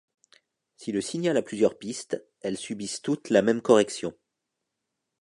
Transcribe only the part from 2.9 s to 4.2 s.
toutes la même correction.